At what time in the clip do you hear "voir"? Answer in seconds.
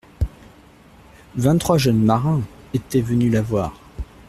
3.43-3.75